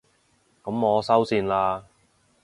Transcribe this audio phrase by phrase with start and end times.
[0.63, 1.83] 噉我收線喇